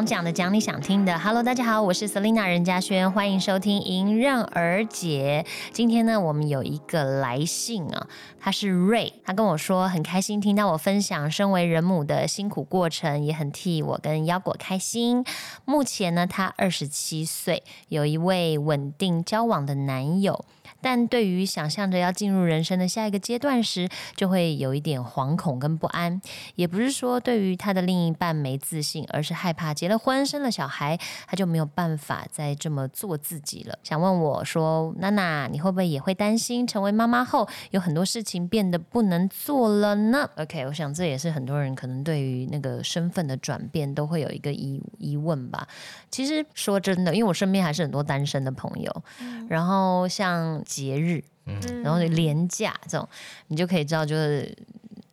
[0.00, 1.18] 想讲的，讲你想听的。
[1.18, 5.44] Hello，大家好，我是 Selina 任嘉轩，欢迎收听迎刃而解。
[5.74, 8.06] 今天呢，我们有一个来信啊，
[8.40, 15.22] 他是瑞，他跟我说很开心听到我分享身为人母的辛苦过程，也很替我跟腰果开心。
[15.66, 20.46] 目前呢，他二十七岁，有一位稳定交往的男友。
[20.80, 26.20] 但对于想象着要进入人生的下一个阶段时，就会有一点惶恐跟不安。
[26.54, 33.78] 也不是说对于他的另一半没自信，而是害怕结了婚生了小孩，他就没有办法再这么做自己了。
[33.82, 45.66] 想问我说，娜娜，你会不会也会担心成为妈妈后有很多事情变得不能做了呢？OK，我想这也是很多人可能对于那个身份的转变都会有一个疑疑问吧。
[46.10, 49.02] 其实说真的，因为我身边还是很多单身的朋友，
[49.48, 50.62] 然后像。
[50.70, 53.08] 节日，嗯，然后廉价这种，
[53.48, 54.56] 你就可以知道，就是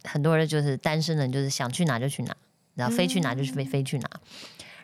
[0.04, 2.38] 很多人就是单身人，就是想去哪就去哪，
[2.76, 4.10] 然后飞去哪就去飞飞去哪。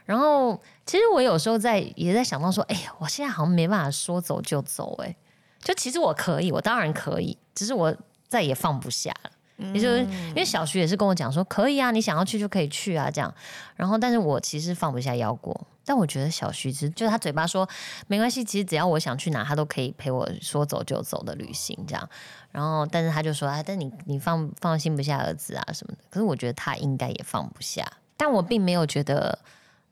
[0.06, 5.16] 然后其实我有时候在也在想到说，哎呀，我现在好像没办法说走就走，哎，
[5.62, 7.96] 就其实我可以，我当然可以，只是我
[8.28, 9.32] 再也放不下了。
[9.58, 13.34] 也就是因为小徐也是跟我讲说，可以啊，你想要去就可以去啊，这样。
[13.76, 15.68] 然后，但是我其实放不下腰果。
[15.86, 17.68] 但我觉得小徐其实就是他嘴巴说
[18.08, 22.10] 没关系，其实只要我想去哪，他都可以陪我说走就走的旅行这样。
[22.52, 26.00] 然后，但是他就说啊，但你你放放心不下儿子啊什么的。
[26.10, 27.86] 可是我觉得他应该也放不下。
[28.16, 29.38] 但我并没有觉得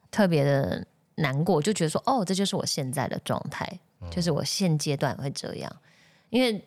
[0.09, 3.69] 特别的难过，就觉得说哦，这就是我现在的状态，
[4.09, 5.69] 就是我现阶段会这样。
[6.29, 6.65] 因为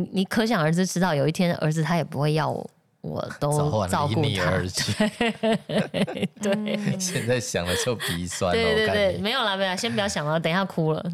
[0.00, 2.68] 你你可想而知，知道有一天儿子他也不会要我。
[3.04, 4.52] 我都照顾他，
[6.40, 8.50] 对，现在想了就鼻酸。
[8.50, 11.04] 对对对，没有啦没有，先不要想了，等一下哭了。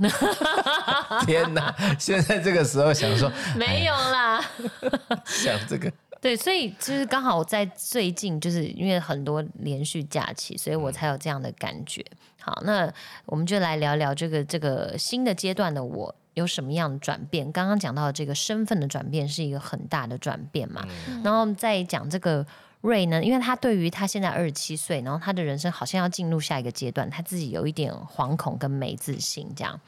[1.26, 4.40] 天哪，现在这个时候想说没有啦，
[5.26, 5.92] 想这个。
[6.20, 12.04] 对，所以就是刚好在最近，就是因为很多连续假期，所以我才有这样的感觉。
[12.40, 12.92] 好，那
[13.26, 16.14] 我们就来聊聊这个这个新的阶段的我。
[16.34, 17.50] 有什么样的转变？
[17.50, 20.86] 刚刚讲到这个身份的转变是一个很大的转变嘛？
[21.24, 22.46] 然后再讲这个
[22.82, 29.78] 瑞呢，因为他对于他现在二十七岁，然后他的人生好像要进入下一个阶段，他自己有一点惶恐跟没自信，这样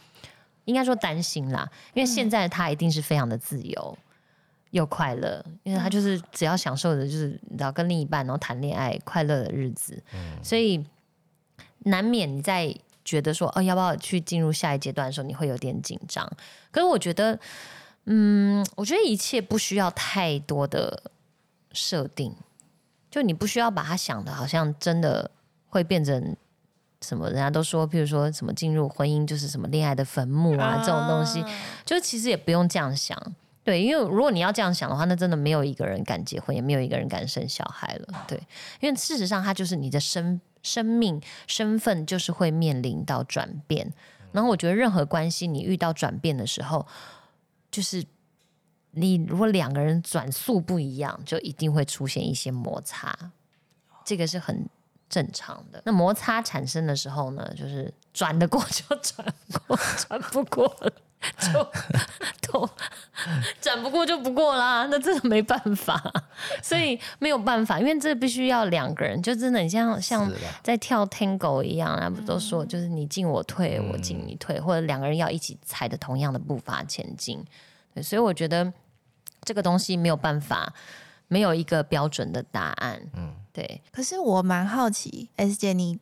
[0.64, 1.70] 应该说担心啦。
[1.94, 3.96] 因为现在他一定是非常的自由
[4.72, 10.02] 又快乐，因为他就是只要享受的就是你知道跟另一半然后谈恋爱快乐的日子，
[10.42, 10.84] 所以
[11.84, 12.74] 难免你在。
[13.04, 16.24] 觉得说哦，要不要去进入下一阶段的时候，你会有点紧张。
[16.70, 17.36] 可是我觉得，
[18.04, 21.02] 嗯，我觉得一切不需要太多的
[21.72, 22.32] 设定，
[23.10, 25.28] 就你不需要把它想的好像真的
[25.66, 26.36] 会变成
[27.00, 27.26] 什么。
[27.26, 31.44] 人家都说，譬如说什么进入婚姻就是什么恋爱的坟墓啊，这种东西，
[31.84, 33.20] 就其实也不用这样想。
[33.64, 38.24] 对，因为如果你要这样想的话，那真的没有一个人敢结婚，也没有一个人敢生小孩了。
[38.26, 38.38] 对，
[38.80, 40.40] 因为事实上，它就是你的生。
[40.64, 43.92] 生命身份就是会面临到转变，
[44.30, 46.86] 然后我觉得任何关系你遇到转变的时候，
[47.68, 48.04] 就是
[48.92, 53.12] 你如果两个人转速不一样，就一定会出现一些摩擦，
[54.04, 54.64] 这个是很
[55.08, 55.82] 正常的。
[55.84, 59.34] 那摩擦产生的时候呢，就是转得过就转
[59.66, 60.92] 过，转不过。
[61.38, 61.72] 就
[62.50, 62.68] 都
[63.60, 66.02] 转不过就不过啦，那真的没办法，
[66.62, 70.30] 所以没有办法，因为这必须要两个人，就真的你像像
[70.62, 77.44] 在跳 tango 一样，那不都说就是你进我退，我进你退，或者两个人要一起踩着同样的步伐前进。
[77.94, 78.72] 对，所以我觉得
[79.44, 80.72] 这个东西没有办法，
[81.28, 83.00] 没有一个标准的答案。
[83.14, 83.80] 嗯，对。
[83.92, 85.98] 可是我蛮好奇，S 姐你。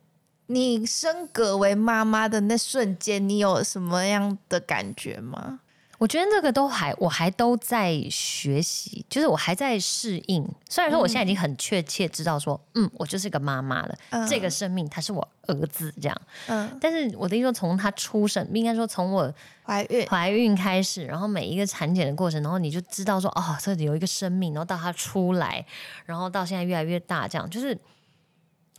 [0.51, 5.59] 你升格为妈妈的那瞬间，你有什么样的感觉吗？
[5.97, 10.43] 我觉得这个都还，我还都在学习，就是我还在适应。
[10.67, 13.95] 虽然说我现在已经很确切知道说，嗯，我就是个妈妈了，
[14.27, 16.21] 这个生命他是我儿子这样。
[16.47, 19.31] 嗯，但是我的意思说，从他出生，应该说从我
[19.63, 25.63] 怀孕怀孕开始，然后每一个产检的过程，然后你就知道说，哦，这里有一个生命，然后到他出来，
[26.05, 27.77] 然后到现在越来越大，这样就是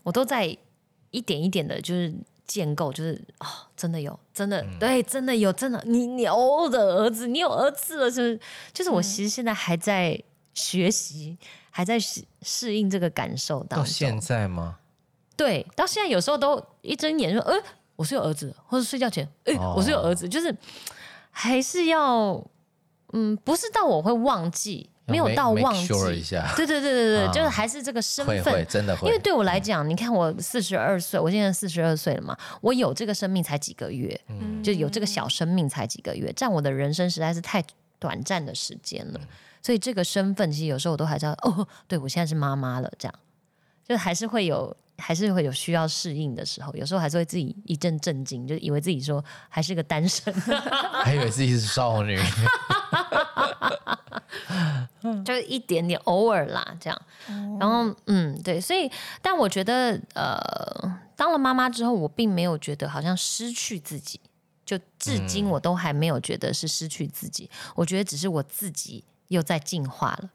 [0.03, 0.59] 我都在。
[1.13, 2.13] 一点一点的，就是
[2.45, 8.41] 建构，就是哦，真的有，真的对，真的有，真的你你哦的儿子，你有儿子了，是不是
[8.73, 10.21] 就是我其实现在还在
[10.53, 11.39] 学习，
[11.71, 13.79] 还在适适应这个感受当中。
[13.79, 14.79] 到现在吗？
[15.37, 17.55] 对，到现在有时候都一睁眼说，呃，
[17.97, 20.55] 我是有儿子，或者睡觉前，哎，我是有儿子，就是
[21.31, 22.45] 还是要，
[23.13, 24.91] 嗯，不是到我会忘记。
[25.07, 25.89] 没有到忘记，
[26.57, 28.97] 对对对对对，就是还是这个身份，真的。
[28.97, 29.09] 会。
[29.09, 34.19] 因为对我来讲，你看我四十二岁，我现在四十二岁了嘛，我有这个生命才几个月，
[34.63, 37.63] 就有这个小生命才几个月，占我的人生实在是太
[37.99, 39.21] 短暂的时间了。
[39.61, 43.15] 所以这个身份其实有时候我都还知道，哦，对我现在是妈妈了，这样。
[43.85, 50.33] 就还是会有还是会有需要适应的时候，有时候还是会自己一阵震惊，就以为自己说还是个单身，
[51.03, 52.17] 还以为自己是少女，
[55.25, 57.03] 就一点点偶尔啦，这样。
[57.59, 58.91] 然后嗯，对，所以
[59.21, 60.37] 但我觉得呃，
[61.17, 64.21] 当了妈妈之后，我并没有觉得好像失去自己，
[64.65, 70.31] 就至今我都还没有觉得是失去自己，我觉得只是我自己又在进化了。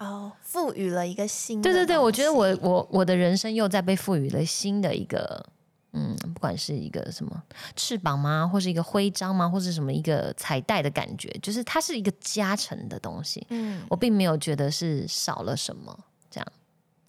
[0.00, 5.46] 哦，赋予了一个新的对对对，我觉得我我我的人生又在被赋予了新的一个，
[5.96, 7.40] 嗯，不管是一个什么
[7.76, 13.46] 翅膀吗，或是一个徽章吗，或是什么一个彩带的感觉，就是它是一个加成的东西。
[13.50, 15.96] 嗯我并没有觉得是少了什么，
[16.28, 16.46] 这样。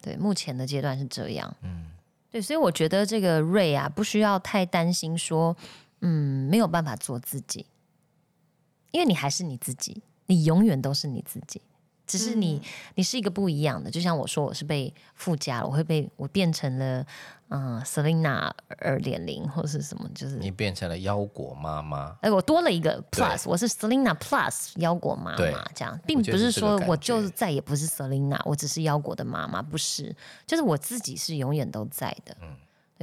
[0.01, 1.51] 对，目前的阶段是这样。
[1.63, 1.87] 嗯，
[2.29, 5.57] 对，所以我觉得这个瑞啊，不需要太担心说，
[6.01, 7.65] 嗯，没有办法做自己，
[8.91, 11.59] 因为你还是你自己，你永远都是你自己。
[12.07, 12.61] 只是你，
[12.95, 17.05] 你是一个不一样的，就像我说，我是被附加了，我会被我变成了，
[17.49, 22.15] 嗯、s e l i n a 二点零或是什么，就是你变成了腰果妈妈。
[22.21, 30.15] 哎，我多了一个 plus，我是 Selina plus 腰果妈妈，这样，并不是说我就觉再也不是 Selina，我只是腰果的妈妈，不是，
[30.45, 32.35] 就是我自己是永远都在的。
[32.41, 32.55] 嗯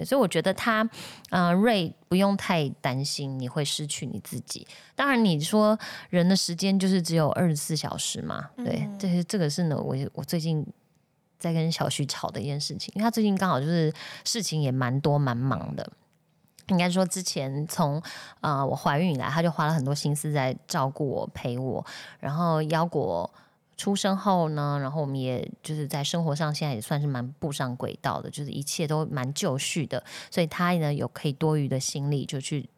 [0.02, 0.88] 对，所以我觉得他，
[1.30, 4.66] 呃，瑞不用太担心你会失去你自己。
[4.96, 5.78] 当然，你说
[6.10, 10.66] 人的时间就是只有二十四小时嘛，对，这是这个是呢，我我最近
[11.38, 13.92] 在跟小徐吵的一件事情，因为他最近刚好就是
[14.24, 15.88] 事情也蛮多蛮忙的。
[16.68, 18.00] 应该说，之前从
[18.40, 21.84] 呃我怀孕以来，他就花了很多心思在照顾我、陪我。
[22.20, 23.28] 然后腰果
[23.82, 30.00] 出生后呢，然后我们也就是在生活上现在也算是蛮步上轨道的，就是一切都蛮就绪的。
[30.30, 32.70] 所以他呢有可以多余的心力，就去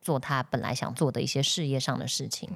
[0.00, 2.48] 做他本来想做的一些事业上的事情。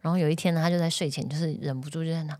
[0.00, 2.32] 然后有一天呢，他就在睡前就是忍不住就在那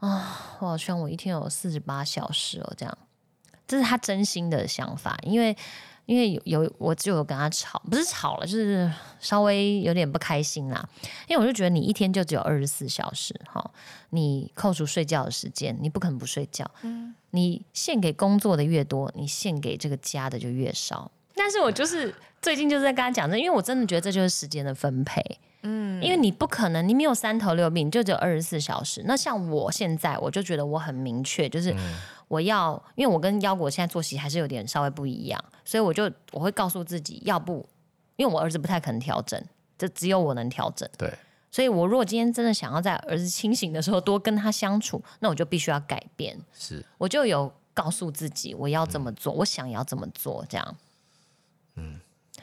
[0.00, 2.98] 啊，我好希望我一天有四十八小时哦，这样，
[3.68, 5.56] 这是他真心的想法，因为。
[6.06, 10.88] 因为有有我就有跟他吵，不是吵了，就是稍微有点不开心啦。
[11.28, 13.70] 因为我就觉得你一天就只有二十四小时，哈，
[14.10, 16.64] 你扣除睡觉的时间，你不可能不睡觉。
[16.82, 21.10] 嗯你献给工作的越多，你献给这个家的就越少。
[21.34, 25.20] 但是我就是最近就是在跟他讲这，因为我真的觉得这就是时间的分配。
[25.62, 29.02] 嗯，因为你不可能，你没有三头六臂，你就只有二十四小时。
[29.04, 31.74] 那像我现在，我就觉得我很明确，就是
[32.28, 37.66] 我要，因为我跟腰果现在作息还是有点稍微不一样，所以我就我会告诉自己，要不，
[38.16, 39.40] 因为我儿子不太可能调整，
[39.78, 40.88] 这只有我能调整。
[40.98, 41.12] 对，
[41.50, 46.36] 所以我如果今天真的想要在儿子清醒的时候多跟他相处，那我就必须要改变。
[46.52, 50.76] 是我就有告诉自己我要这么做，我想要这么做，这样。
[51.76, 52.00] 嗯，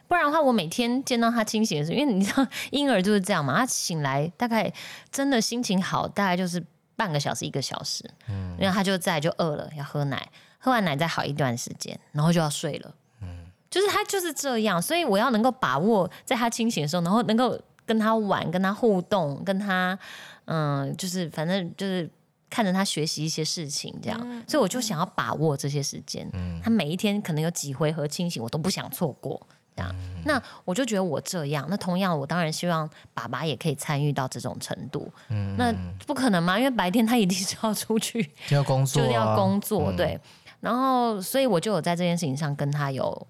[0.07, 4.71] 不然的话，我每天见到他清醒的时候，因为你知道婴儿就是这样嘛，他醒来大概
[5.11, 6.63] 真的心情好，大概就是
[6.95, 19.97] 半个小时一个小时，嗯，然后他就在就饿了，要喝奶，喝完奶再好一段时间，然后就要睡了，嗯，就是他就是这样，所以我要能够把握在他清醒的时候，然后能够跟他玩，跟他互动，跟他
[20.45, 22.09] 嗯，就是反正就是。
[22.49, 26.29] 看着他学习一些事情，这样，所以我就想要把握这些时间。
[26.63, 29.41] 他每一天可能有几回合清醒，我都不想错过。
[29.75, 29.95] 这样，
[30.25, 35.11] 那我就觉得我这样，那同样我当然希望爸爸也可以参与到这种程度。
[35.29, 35.73] 嗯那
[36.05, 36.57] 不可能嘛？
[36.57, 40.19] 因为白天他一定是要出去， 就要工作、啊，就是要工作，嗯对。
[40.59, 43.27] 然后，所以我就有在这件事情上跟他有，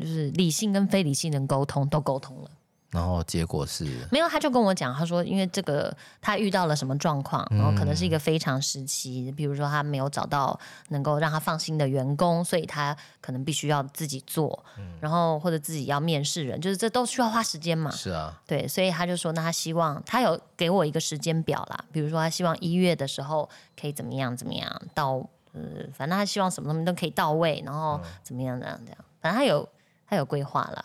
[0.00, 2.50] 就是理性跟非理性的沟通，都沟通了。
[2.90, 3.84] 然后结果是？
[4.10, 14.64] 没有，他就跟我讲，他说因为这个他遇到了什么状况，然后可能是一个非常时期，比如说他没有找到能够让他放心的员工，所以他可能必须要自己做，
[15.00, 17.90] 然后或者自己要面试人，就是这都需要花时间嘛。
[17.92, 23.48] 是啊，对，所以他就说，那他希望他有给我一个时间表啦，比如说他希望一月的时候
[23.80, 25.12] 可以怎么样怎么样到，
[25.52, 25.60] 呃，
[25.94, 29.68] 反正他希望什么东西都可以到位，然后怎么样怎么样怎样，反正他有
[30.08, 30.84] 他有规划啦。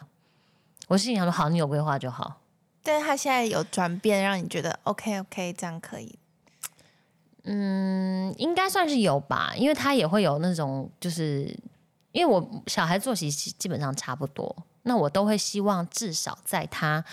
[0.88, 2.42] 我心里想说，好，你有规划就好。
[2.84, 6.20] 但是他现在有转变，让你觉得 OK OK，这样可以。
[7.44, 11.58] 嗯，应该算是有吧，因为他也会有那种，就是
[12.12, 17.04] 因为我小孩作息基基本上差不多，那我都会希望至少在他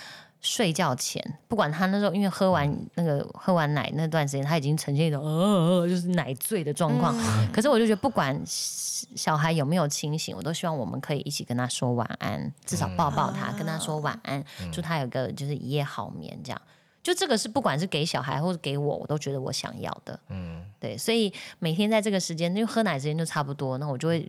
[0.42, 7.16] 睡觉前，不管他那时候因为喝完那个喝完奶那段时间，他已经呈现一种呃就是奶醉的状况，
[7.52, 16.60] 可是我就觉得不管小孩有没有清醒，我都希望我们可以一起跟他说晚安，至少抱抱他，跟他说晚安，祝他有个就是一夜好眠这样。
[17.04, 20.18] 就这个是不管是给小孩或者给我，我都觉得我想要的。
[20.28, 24.28] 嗯，对，所以每天在这个时间，因为喝奶时间就差不多，那我就会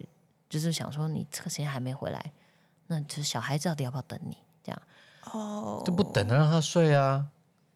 [0.50, 2.32] 就是想说，你这个时间还没回来，
[2.88, 4.38] 那就是小孩子到底要不要等你？
[4.63, 4.82] 这样
[5.32, 7.25] 哦，就不等他让他睡啊，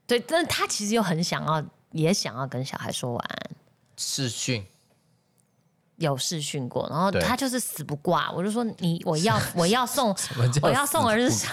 [0.06, 3.52] 对，但是他其实又很想要，也想要跟小孩说晚安。
[3.98, 4.66] 视讯
[5.98, 10.16] 有试训过，然后他就是死不挂，我就说你我要 我要送
[10.62, 11.48] 我要送儿子死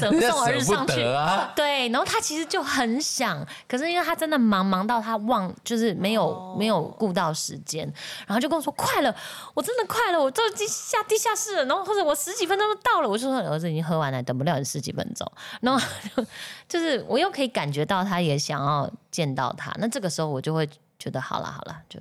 [0.00, 1.02] 上 送儿子上去。
[1.02, 1.50] 啊。
[1.56, 7.90] 对，然后他其实就很想，可是因为他真的忙忙到他忘，就是没有、没有顾到时间，
[8.26, 9.14] 然后就跟我说快了，
[9.54, 15.26] 我真的快了，我都地下地下室了，然后或者我十几分钟就到了，我就说儿子已经喝完了，等不了你十几分钟，
[15.62, 15.80] 然后
[16.14, 16.26] 就
[16.68, 21.98] 就是我又可以感觉到他也想要见到他，那这个时候我就会觉得好了好了，就。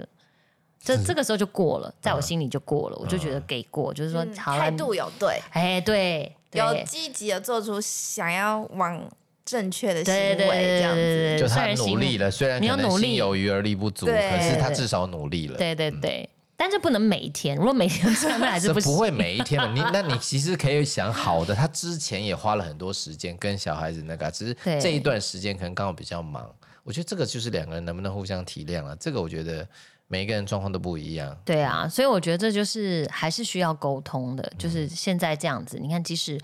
[0.85, 9.09] 这这个时候就过了，在我心里就过了，我就觉得给过，就是说态度有对，哎，对，有积极的做出想要往
[9.43, 11.39] 正确的行为，对对对这样子。
[11.39, 13.03] 就他虽然努力了，虽然可能你要努力。
[13.07, 14.29] 心有余而力不足，对。
[14.29, 15.57] 可是他至少努力了。
[15.57, 18.91] 对对对，但是不能每一天，如果每天这样，那还是不行。
[18.91, 24.79] 不会每一天的，你 那你其实可以想好的，他之前也花了很多时间跟小孩子那个，只是对。
[24.79, 26.47] 这一段时间可能刚好比较忙。
[26.83, 29.67] 我觉得这个就是两个人能不能互相体谅了，这个我觉得
[30.07, 31.35] 每一个人状况都不一样。
[31.43, 34.43] 对啊，所以我觉得这就是还是需要沟通的。
[34.43, 36.39] 嗯就是现在这样子，你看，即使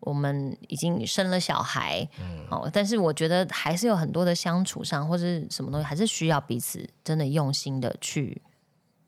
[0.00, 8.40] 我们已经生了小孩，嗯哦，但是我觉得还是有很多的相处上或者是什么东西，还是需要彼此真的用心的去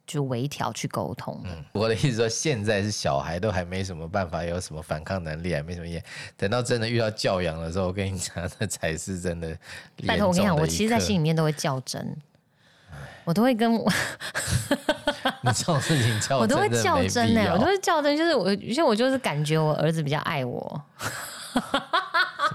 [0.07, 1.65] 就微调、去沟通嗯。
[1.73, 6.03] 我的意思说，现在是小孩都还没什么办法，有什么反抗能力，还没什么也。
[6.37, 9.59] 等到真的遇到教养的时候，我跟你讲， 那才是真的的。
[10.07, 12.17] 拜托，我跟你讲，我其实，在心里面都会较真，
[13.25, 13.85] 我都会跟我
[15.43, 20.81] 你这种事情较我都会较真呢、我都会较真，就是我，因为我就是感觉我儿子比较爱我，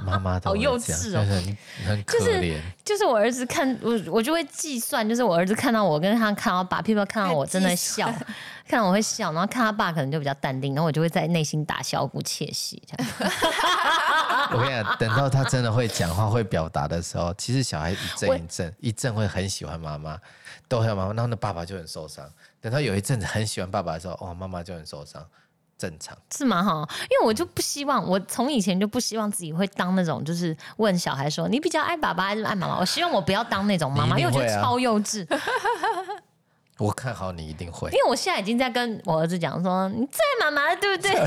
[0.06, 1.58] 妈妈好幼稚哦就是很
[1.88, 2.60] 很可就是怜。
[2.86, 8.08] 就是我儿子看我，我就会计算，就是我儿子看到我跟他看到爸，譬如说看到我真的笑，
[8.68, 13.32] 看到我会笑，然后看他爸可能就比较淡定，然后我就会在内心打小鼓窃喜，这样。
[14.52, 20.18] 我跟你讲， 等到他真的会讲话、会表达的时候，其实小孩一阵一阵，一阵会很喜欢妈妈，
[20.68, 22.30] 都很妈妈，然后那爸爸就很受伤。
[22.60, 25.26] 等到有一阵子很喜欢爸爸的时候，哦，妈妈就很受伤，
[25.78, 26.18] 正常。
[26.36, 26.64] 是吗？
[26.64, 32.80] 哈，因为我就不希望，我从以前就不希望自己会当那种，就是问小孩说你比较爱爸爸还是爱妈妈？
[32.80, 35.26] 我希望我不要当那种妈妈，因为我觉得超幼稚。
[36.82, 37.96] 我看好你一定会因。
[37.96, 41.12] 为我现在已经在跟我儿子讲说，你最爱妈妈对不对？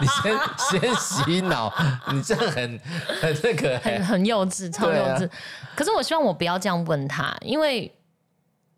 [0.00, 1.72] 你先先洗脑，
[2.12, 2.80] 你这样很
[3.20, 5.30] 很那个、很很幼稚，超幼稚。
[5.76, 7.82] 可是我希望我不要这样问他，因为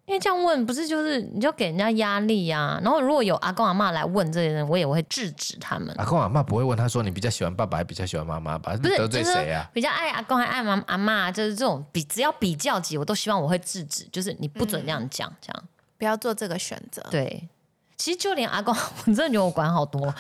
[0.06, 5.94] 因为这样问不是就是你就给人家压力呀、然后如果有阿公阿妈来问这些人，我也会制止他们。
[5.98, 8.76] 阿公阿妈不会问他说你比较喜欢爸爸还比较喜欢妈妈吧？
[8.76, 9.70] 不是，得罪谁啊？
[9.72, 15.64] 比较爱阿公还爱妈阿妈，就是这种比只要比较级，我都希望我会制止，就是你不准这样讲，这样
[16.00, 17.00] 不要做这个选择。
[17.12, 17.48] 对。
[17.96, 18.74] 其实就连阿公，
[19.06, 20.12] 我真的觉得我管好多。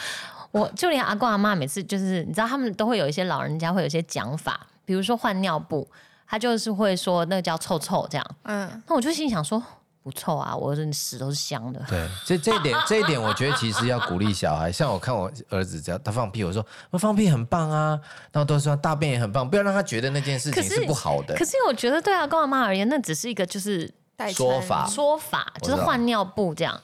[0.50, 5.88] 我就连阿公阿妈每次就是，你知道他们都会有一些老人家会有一些讲法，比如说换尿布，
[6.28, 8.26] 他就是会说那个叫臭臭这样。
[8.42, 9.62] 嗯，那我就心想说，
[10.02, 11.80] 不臭啊，我的屎都是香的。
[11.88, 14.70] 对，所以这一点这一点， 我觉得其实要鼓励小孩。
[14.70, 17.98] 像我看我儿子，只要他放屁，我说我放屁很棒啊，
[18.30, 21.46] 然后都说大便也很棒，不要让他觉得那件事情是是不好的可。
[21.46, 23.90] 是我觉得对阿公阿妈而言，那只是一个就是
[24.32, 26.80] 说法说法，就是换尿布这样，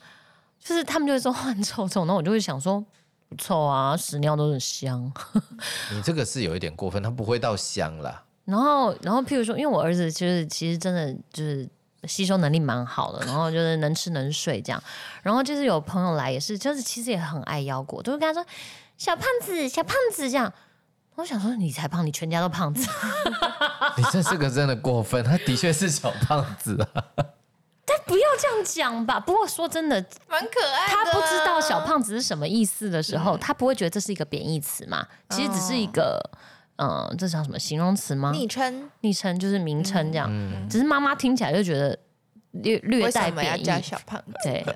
[0.60, 2.84] 就是他们就会说换臭臭，然后我就会想说
[3.28, 5.12] 不臭啊，屎尿都很香。
[5.92, 8.22] 你这个是有一点过分，他不会到香啦。
[8.46, 11.68] 然后，然后譬如说，因为我儿子就是其实真的就是
[12.04, 14.80] 吸收能力蛮好的，然后就是能吃能睡这样。
[15.22, 18.46] 然后就是有朋友来也是，就是其实也很爱腰果，都会跟他说
[18.96, 20.52] 小胖子，小胖子这样。
[21.16, 22.88] 我想说你才胖，你全家都胖子。
[23.96, 27.04] 你这是个真的过分，他的确是小胖子啊。
[27.88, 29.18] 但不要这样讲吧。
[29.18, 30.94] 不过说真的，蛮可爱的。
[30.94, 35.06] 他不知道小胖子是什么意思的时候，他不会觉得这是一个贬义词嘛？
[35.30, 36.20] 其实只是一个，
[36.76, 38.32] 嗯、这叫什么形容词吗？
[38.32, 40.30] 昵称，昵称就是名称这样。
[40.68, 41.98] 只是妈妈听起来就觉得
[42.50, 43.82] 略略为带贬义。
[43.82, 44.34] 小胖子？
[44.42, 44.66] 对，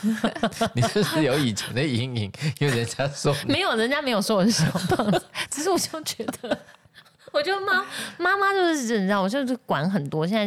[0.74, 2.32] 你是不是有以前的阴影？
[2.58, 6.58] 因为人家说没有，人家没有说我是小胖子，只是我就觉得，
[7.32, 7.84] 我就妈
[8.18, 10.46] 妈妈就是你知道，我就是管很多，现在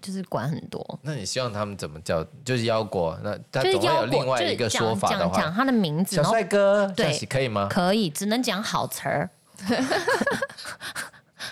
[0.00, 2.24] 就是管很多，那你希望他们怎么叫？
[2.44, 7.68] 就是腰果，那他总会有，另外一个说法的讲讲话，他的名字，小帅哥，对可以吗？
[7.70, 9.30] 可以，只能讲好词儿。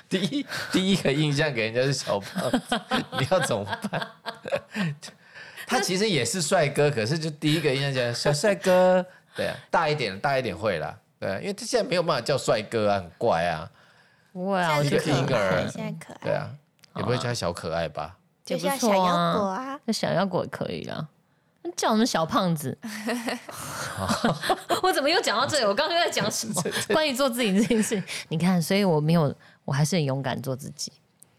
[0.08, 2.60] 第一第一个印象给人家是小胖子，
[3.18, 4.06] 你要怎么办？
[5.68, 9.04] 他其实也是帅哥，可是就第一个印象 讲小帅哥，
[9.36, 13.70] 对啊，大一点大一点会啦，对啊，因为他现在没有办法叫帅哥啊，很怪啊，
[14.32, 16.50] 不会啊，我现在觉得一个婴儿可爱现在可爱，对啊，
[16.96, 18.16] 也不会叫他小可爱吧？
[18.44, 21.06] 就也不错像小腰果啊，啊，那小妖果也可以啦。
[21.62, 22.76] 那叫什么小胖子？
[24.82, 25.64] 我怎么又讲到这里？
[25.66, 26.62] 我刚刚在讲什么？
[26.94, 28.02] 关于做自己这件事。
[28.28, 29.34] 你看，所以我没有，
[29.64, 30.92] 我还是很勇敢做自己。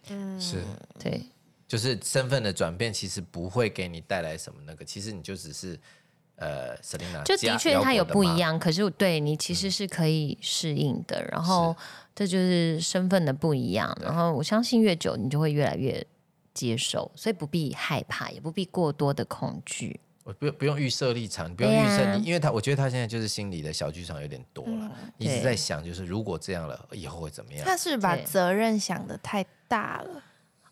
[0.10, 0.58] 嗯是，
[1.00, 1.24] 对，
[1.70, 5.80] 就是身份的转变，其实不会给你带来什么那个，其实你就只是
[6.36, 8.60] 呃 Selina 就的确它有不一样。
[8.60, 11.24] 可是对你其实是可以适应的。
[11.32, 11.78] 然后
[12.16, 13.96] 这就是身份的不一样。
[14.02, 16.04] 然后我相信越久，你就会越来越
[16.56, 20.00] 接受，所以不必害怕，也不必过多的恐惧。
[20.24, 27.64] 我不不用预设立场，你不用预设你，因为他我觉得他现在就是心里的小剧场有点多了，一直在想就是如果这样了，以后会怎么样？
[27.66, 30.24] 他是把责任想的太大了，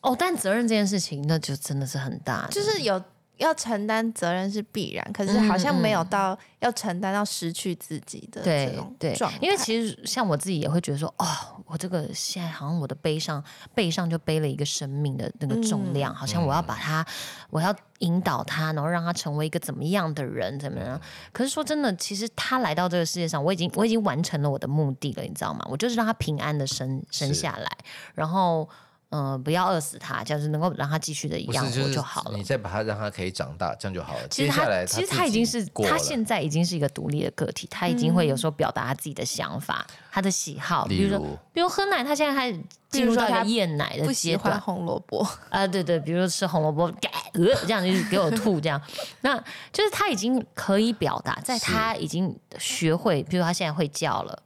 [0.01, 3.01] 哦，但责任这件事情，那就真的是很大，就是有
[3.37, 11.25] 要承担责任是必然，可是好像没有到要承担到失去自己的这对种对状态。，因为其实像我自己也会觉得说，哦，
[11.65, 13.43] 我这个现在好像我的背上
[13.75, 17.05] 背上就背了一个生命的那个重量，好像我要把它，
[17.51, 20.99] 我要引导他，然后让他成为一个怎么样的人，怎么样？
[21.31, 25.63] 可是说真的，其实他来到这个世界上，我已经我已经完成了我的目的了，你知道吗？
[25.69, 27.69] 我就是让他平安的生生下来，
[28.15, 28.67] 然后。
[29.09, 32.43] 呃，不要饿死他，就是能够让他继续的养活就是好了你。
[32.43, 34.27] 再把它让它可以长大，这样就好了。
[34.27, 42.59] 其实接下来他其实自他已经是它现在已经是一个独立的个体，它已经会有时候表达他自己的想法、他的喜好，比如说比如喝奶，他现在开始
[42.89, 48.81] 进入到一个厌奶的不喜阶段红萝卜，啊，对对，比如说吃红萝卜，呃，这样就是给我吐这样，
[49.21, 49.37] 那
[49.71, 54.43] 就是他已经可以表达，在他已经学会，比如他现在会叫了。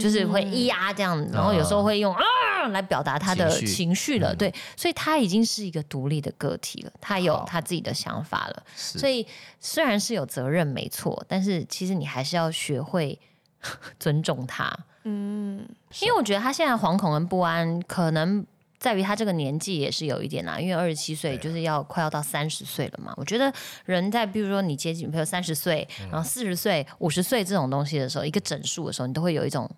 [0.00, 2.22] 就是会咿呀这样，然后有时候会用啊
[2.70, 9.24] 来表达他的情绪了，对，所以他已经是一个独立的个体了，他有他自己的想法了，所以
[9.60, 13.16] 虽然是有责任没错，但是其实你还是要学会
[14.00, 15.64] 尊重他，嗯，
[16.00, 18.44] 因为我觉得他现在惶恐跟不安，可能
[18.78, 23.12] 在于他这个年纪也是有一点啦，因为二十七岁就是要快要到三十岁了嘛。
[23.16, 23.52] 我觉得
[23.84, 29.70] 人在比如说你接近，比如三十岁，然后四十岁、五十岁这种东西的时候，一个整数的时候，你都会有一种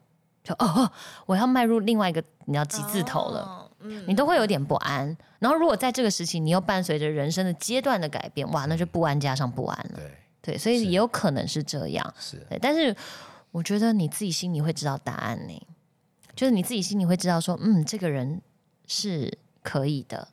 [0.42, 0.92] 就哦哦，
[1.26, 3.64] 我要迈入另外一个你要几字头了。
[4.08, 9.92] 你都会有点不安，然后如果在这个时期你又伴随着人生的阶段的改变，哇，那就不安加上不安了。
[9.94, 10.10] 对
[10.42, 12.14] 对，所以也有可能是这样。
[12.18, 12.94] 是对，但是
[13.52, 15.66] 我觉得你自己心里会知道答案呢，
[16.34, 18.42] 就是你自己心里会知道说，嗯，这个人
[18.88, 20.26] 是可以的，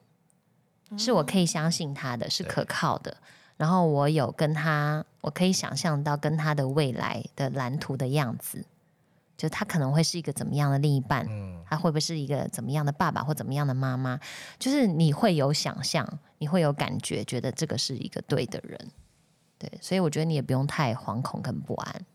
[0.97, 3.15] 是我可以相信他的，是可靠的。
[3.57, 8.65] 然后我有跟他，我可以想象到跟他的未来的蓝图的样子，
[9.37, 14.19] 就他可能会是一个怎么样的另一半，嗯他会不会是一个怎么样的爸爸或怎么样的妈妈？
[14.57, 18.91] 就是你会有想象，你会有感觉，觉得这个是一个对的人。
[19.57, 22.05] 对，所以我觉得你也不用太惶恐跟不安。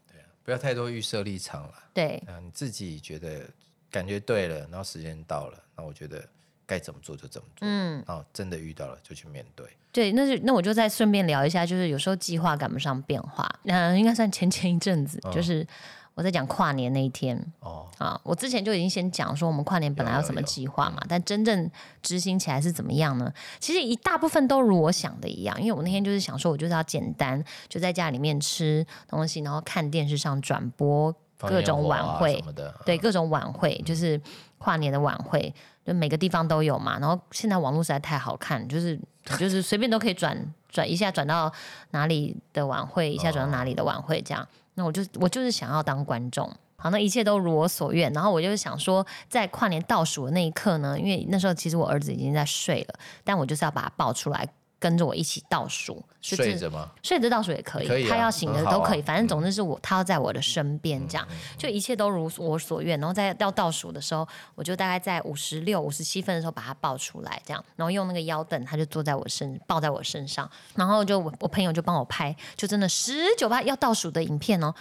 [0.42, 1.74] 不要太多预设立场了。
[1.94, 3.48] 对，啊，你自己觉得
[3.90, 6.22] 感觉对了，然后时间到了，那我觉得
[6.66, 7.68] 该怎么做就怎么做。
[7.68, 9.66] 嗯，然后真的遇到了就去面对。
[9.92, 15.66] 对，那就那我就再顺便聊一下，就是有时候计划赶不上变化，嗯、应该算前前一阵子，嗯就是
[16.14, 21.68] 我在讲跨年那一天哦，啊，我之前就已经先讲说我们跨年本来有什么计划嘛，但真正
[22.02, 23.32] 执行起来是怎么样呢？
[23.58, 34.20] 其实一大部分都如我想的一样，因为我那天就是想说，我就是要简单，就在家里面吃东西，然后看电视上转播放各种晚会什么的，对各种晚会，就是
[34.58, 35.52] 跨年的晚会，
[35.84, 36.98] 就每个地方都有嘛。
[36.98, 38.98] 然后现在网络实在太好看，就是
[39.38, 40.36] 就是随便都可以转
[40.68, 41.52] 转一下转到
[41.90, 44.46] 哪里的晚会，一下转到哪里的晚会这样。
[44.74, 46.50] 那我就我就是想要当观众。
[46.76, 48.10] 好，那一切都如我所愿。
[48.14, 54.48] 然后我就是想说，在跨年倒数的那一刻呢，因为那时候其实我儿子已经在睡了，但我就是要把他抱出来，
[54.80, 56.90] 跟着我一起倒数，就睡是着吗？
[57.02, 62.98] 睡着倒数也可以，可以啊他要醒的都可以，反正总之是我他要在我的身边这样，就一切都如我所愿。
[62.98, 74.74] 然后在要倒数的时候，我就大概在五十六、五十七分的时候把他抱出来，这样，然后用那个腰凳，他就坐在我身，抱在我身上，然后就我我朋友就帮我拍，就真的十九八要倒数的影片哦，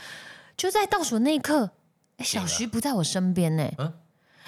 [0.56, 1.72] 就在倒数那一刻，
[2.16, 3.70] 哎小徐不在我身边呢。
[3.78, 3.94] 嗯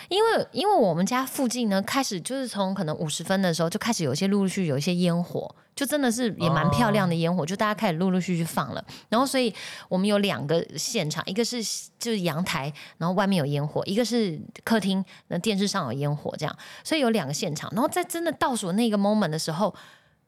[0.10, 8.84] 因为因为我们家附近呢，开始就是从可能五十分的时候就开始有一些陆陆续续有一些烟火，就真的是也蛮漂亮的烟火，就大家开始陆陆续续放了。
[9.10, 9.54] 然后所以
[9.88, 11.64] 我们有两个现场，一个是
[12.00, 16.58] 就是阳台，然后外面有烟火；一个是客厅，那电视上有烟火，这样。
[16.84, 17.72] 所以有两个现场。
[17.74, 19.74] 然后在真的倒数那个 moment 的时候，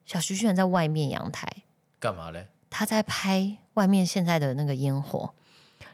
[0.05, 1.47] 小徐居然在外面阳台，
[1.99, 2.47] 干嘛嘞？
[2.69, 5.33] 他在拍外面现在的那个烟火，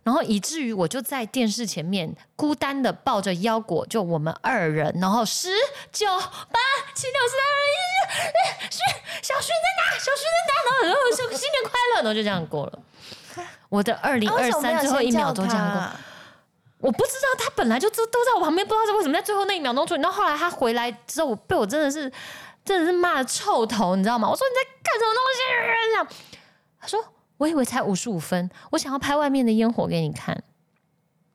[0.04, 5.50] 然后以至于我就在电视前面孤单的抱着腰果，就我们二人，然后十
[5.92, 6.60] 九八
[6.96, 8.80] 七六四三二一，是
[9.22, 10.00] 小徐在哪？
[10.00, 10.52] 小徐在哪？
[10.64, 12.80] 然后然后就新年快乐，然后就这样过了。
[13.70, 20.02] 我的二零二三最后一秒钟这样过，我不知道他本来就都都在我旁边，不知道是为什么在最后那一秒钟出现。
[20.02, 22.12] 然后后来他回来之后，我被我真的是
[22.66, 24.28] 真的是骂的臭头，你知道吗？
[24.28, 25.40] 我说你在干什么东西？
[25.92, 26.08] 这样，
[26.82, 27.04] 他说
[27.40, 30.44] 我以为才五十五分，我想要拍外面的烟火给你看。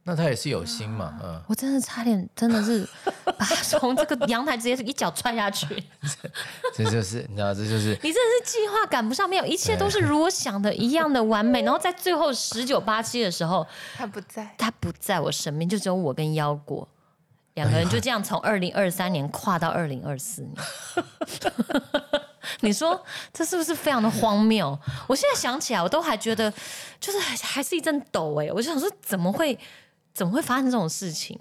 [0.06, 2.86] 那他也是有心嘛，嗯，我真的差点真的是
[3.24, 5.82] 把他从这个阳台直接一脚踹下去。
[6.76, 11.62] 这就是你知道，这就是你真的是计划赶不上，没有一切都是如我想的一样的完美。
[11.64, 16.86] 然后在最后十九八七的时候，他不在，他不在我身边，就只有我跟腰果
[17.54, 20.54] 两个人，就这样从二零二三年跨到二零二四年。
[22.60, 23.00] 你说
[23.32, 24.78] 这是不是非常的荒谬？
[25.06, 26.52] 我现在想起来，我都还觉得
[27.00, 29.58] 就是还还是一阵抖哎、我就想说怎么会
[30.12, 31.38] 怎么会发生这种事情？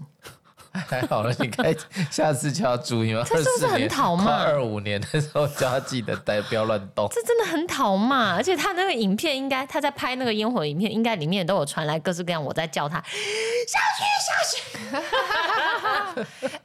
[0.89, 1.71] 还好了，你该
[2.09, 3.23] 下次就要注意了。
[3.25, 7.07] 这是不是很讨骂二五年的时候就要记得带，不要乱动。
[7.11, 16.25] 这真的很讨骂，而且他那个影片应该他在拍那个烟火影片，应该里面都有传来各式各样我在叫他下去下去，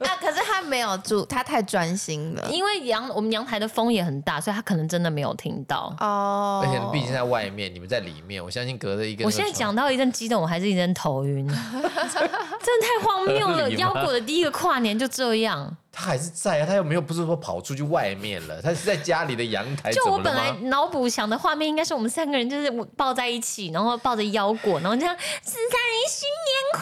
[0.59, 2.49] 他没有住，他太专心了。
[2.51, 5.95] 因为阳我们阳台的风也很大，所以他可能真的没有听到。
[5.99, 9.23] 哦，而且毕竟在外面，你们在里面，我相信隔着一个。
[9.23, 13.69] 我现在讲，到一阵激动，我还是一阵头晕， 真的太荒谬了。
[13.71, 19.91] 腰果的第一个跨年就这样，他还是在啊，他又没有不是说跑出去外面了，他是在家里的阳台。
[19.91, 26.81] 就我本来脑补想的画面应该是我们三个人就是抱在一起，然后抱着腰果，然后这样十三人新年快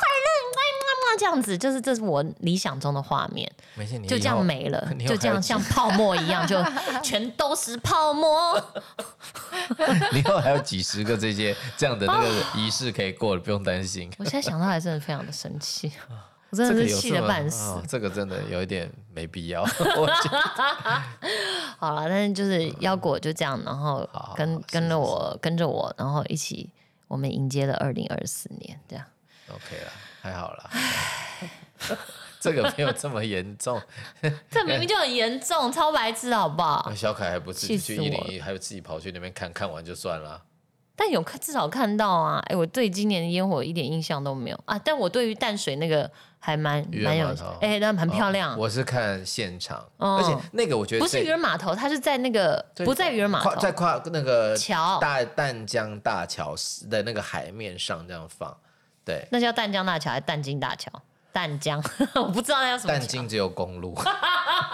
[1.17, 3.51] 这样子，就是这是我理想中的画面。
[3.75, 6.61] 没事，你就这样没了， 你就这样像泡沫一样，就
[7.03, 8.59] 全都是泡沫。
[10.11, 14.11] 你以后还有几十个这些这样的那个仪式可以过了，不用担心。
[14.17, 15.91] 我现在想到还真的非常的生气，
[16.49, 17.71] 我真的是气得半死。
[17.71, 19.61] 哦这个真的有一点没必要。
[19.61, 20.39] 我觉得
[21.77, 26.69] 好了，但是就是腰果就这样，然后跟好跟着我跟着我，然后一起
[27.07, 29.05] 我们迎接了二零二四年，这样。
[29.49, 30.69] OK 了，还好啦。
[32.39, 33.81] 这个没有这么严重。
[34.49, 36.91] 这明明就很严重，超白痴，好不好？
[36.95, 40.41] 小凯还不自己气死我了去一零一，还有自己跑去那边看看完就算了。
[40.95, 42.41] 但有看至少看到啊！
[42.47, 47.27] 哎，我对今年的烟火一点印象都没有啊，但我对于淡水那个还蛮蛮有，
[47.61, 48.57] 哎，那很漂亮。
[48.57, 56.55] 我是看现场，哦而且那个我觉得不是这渔人码头，它是在那个不在渔人码头在跨那个桥大淡江大桥
[56.89, 58.57] 的那个海面上这样放。
[59.07, 60.91] 对，那叫淡江大桥还是淡金大桥？
[61.31, 61.81] 淡江，
[62.15, 62.99] 我不知道那叫什么桥。
[62.99, 63.95] 淡金只有公路，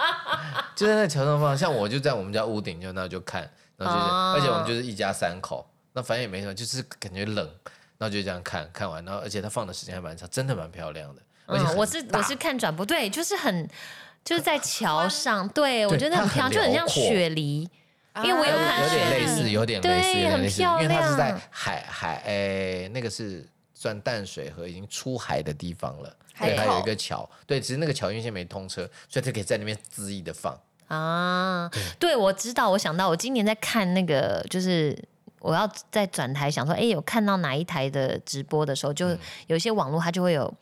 [0.74, 1.56] 就在那桥上放。
[1.56, 7.46] 像我就在我们家屋顶，就那就看，然后就是，哦而且我们就是一家三口，那反正也没什么，就是感觉冷，
[7.98, 11.22] 然后就这样看看完，然后而且它放的时间还蛮长，真的蛮漂亮的。
[11.46, 13.68] 而且嗯，我是我是看转播，对，就是很
[14.24, 17.68] 就是在桥上，对我对觉得很漂亮，就很像雪梨，
[18.22, 23.46] 因为我有看有点雪梨类似，有点类似，对有点类似，因很漂为它是在海海诶、那个是
[23.84, 26.16] 算淡水河已经出海的地方了。
[26.32, 30.58] 海对，它有一个桥，对，只是那个桥因为现在没通车，所以它可以在那边恣意的放。
[30.88, 34.98] 啊，对，我知道，我想到我今年在看那个，就是
[35.38, 39.18] 我要在转台想说，哎，有看到哪一台的直播的时候，就嗯
[39.48, 40.54] 有一些网络它就会有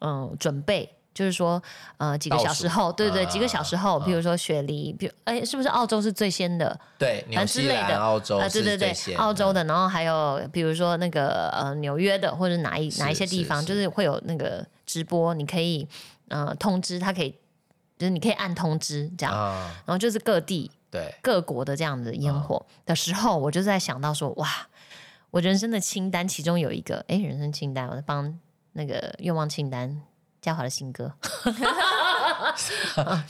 [0.00, 0.90] 嗯准备。
[1.14, 1.62] 就是说，
[1.98, 6.78] 呃，几个小时后，对对，啊几个小时后，比如说雪梨，比如，哎，是不是澳洲是最先的？
[6.98, 7.98] 对，之类的。
[7.98, 15.86] 澳洲啊，对对对澳洲的，然后还有比如说那个呃纽约的，或者哪一哪一些地方，就是会有那个直播，你可以
[16.28, 17.30] 呃通知，他可以
[17.98, 24.48] 就是你可以按通知这样，啊，然后就是各地对，各国的这样的烟火的时候，我就在想到说，哇，
[25.30, 28.38] 我人生的清单其中有一个，哎，人生清单，我在帮
[28.72, 30.00] 那个愿望清单。
[30.42, 31.10] 嘉华的新歌。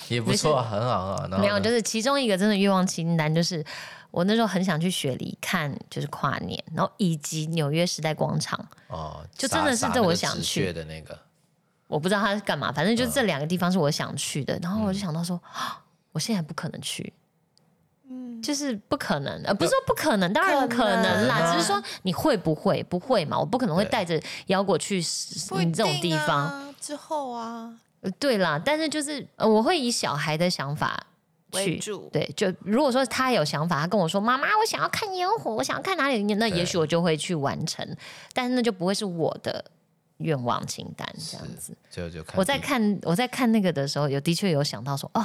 [0.09, 1.23] 也不错啊，很好很好。
[1.29, 3.65] 然后没有，就是其中一个真的愿望清单，就是
[4.11, 10.43] 我那时候很想去雪梨看，就是跨年，然后以及纽约时代广场，哦，就真的是这撒撒那个纸我想去。
[10.65, 11.17] 屑的那个，
[11.87, 14.59] 我不知道他是干嘛，反正就这两个地方是我想去的。
[14.63, 15.79] 然后嗯我就想到说，啊
[16.13, 17.13] 我现在不可能去，
[18.43, 19.95] 就是不可能，呃，不是说不。
[19.95, 21.53] 可能，当然可可能能啦，啊。
[21.53, 23.39] 只是说你会不会，不会嘛？
[23.39, 23.91] 我不可能会对。
[23.91, 26.72] 带着腰果去你这种地定方。
[26.83, 31.07] 啊之后啊呃对啦，但是就是、呃、我会以小孩的想法
[31.53, 31.81] 去。
[32.11, 37.87] 对，就如果说他有想法，他跟我说：“妈妈，我想要看烟火，我想要看哪里。”那也许我就会去完成，
[38.33, 39.65] 但是那就不会是我的
[40.17, 41.77] 愿望清单这样子。
[41.91, 45.25] 就就看我在看我在看那个的时候，有的确有想到说，哦，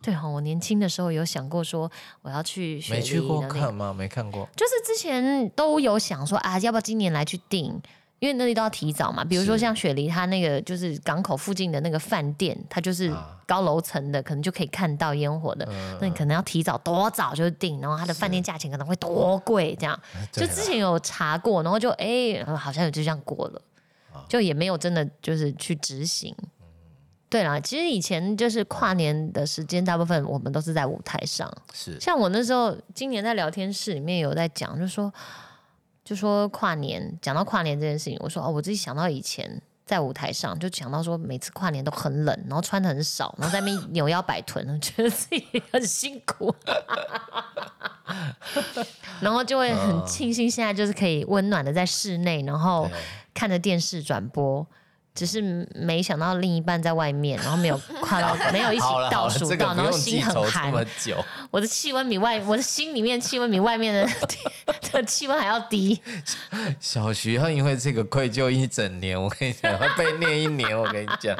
[0.00, 3.92] 对哈、我年轻的时候有想过说我要去没去过看吗？
[3.92, 4.48] 没看过。
[4.54, 7.82] 就是之前都有想说啊，要不要今年来去订？
[8.22, 9.24] 因为那里都要提早嘛。
[9.24, 15.66] 比如说像雪梨，它那个就是港口附近的那个饭店，它就是啊高楼层的，可能就可以看到烟火的。
[15.68, 19.98] 嗯那你可能要提早多早就订，然后它的饭店价钱可能会多贵，这样。
[20.30, 23.62] 就之前有查过，然后就哎、好像就这样过了，
[24.12, 26.32] 啊就也没有真的就是去执行。
[27.28, 31.50] 对啦，其实以前就是跨年的时间，大部分我们都是在舞台上。
[31.72, 35.10] 是像我那时候，今年在聊天室里面有在讲，就说
[36.04, 46.54] 就说跨年，讲到跨年这件事情，我说哦，我自己想到以前在舞台上，就想到说每次跨年都很冷，然后穿的很少，然后在那边扭腰摆臀， 觉得自己很辛苦，
[49.20, 52.90] 然后就会很庆幸现在就是可以温暖的在室内，然后
[53.32, 54.66] 看着电视转播。
[55.14, 60.72] 只是没想到另一半在外面，然后没有跨到， 没有一起倒数到，然后心很寒。
[61.50, 64.08] 我的气温比外，我的心里面气温比外面的
[64.90, 66.00] 的气温还要低。
[66.80, 70.78] 小徐要因为这个愧疚一整年，我跟你讲，会被念一年。
[70.78, 71.36] 我跟你讲，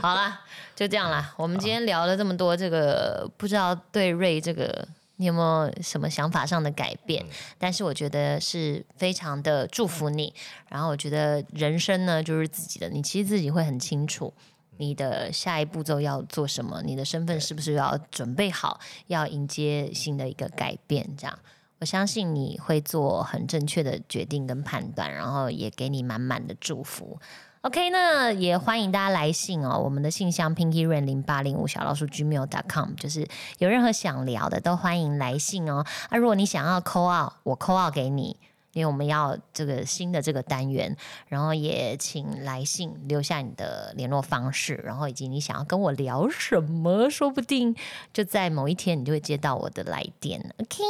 [0.00, 0.40] 好啦，
[0.74, 1.32] 就这样啦。
[1.36, 4.88] 我们今天聊了这么多，这个不知道对瑞这个
[5.22, 7.24] 你有没有什么想法上的改变？
[7.56, 10.34] 但是我觉得是非常的祝福你。
[10.68, 14.34] 然后我觉得人生呢就是自己的，你其实自己会很清楚。
[14.78, 16.82] 你的下一步骤要做什么？
[16.82, 21.08] 你的身份是不是要准备好，要迎接新的一个改变？
[21.16, 21.38] 这样，
[21.78, 27.20] 我相信你会做很正确的决定跟判断，然后也给你满满的祝福。
[27.62, 33.26] OK，那也欢迎大家来信哦，我们的信箱 pinky rain 零八零五小老鼠 gmail.com，就是
[33.58, 35.84] 有任何想聊的都欢迎来信哦。
[36.08, 38.36] 啊、如果你想要 call out，我 call out 给你。
[38.72, 40.96] 因为我们要这个新的这个单元，
[41.28, 47.76] 然后也请来信留下你的联络方式，然后以及你想要跟我聊什么，说不定
[48.14, 50.40] 就在某一天你就会接到我的来电。
[50.56, 50.82] OK，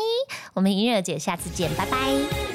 [0.55, 2.52] 我们莹儿姐下次见，拜拜。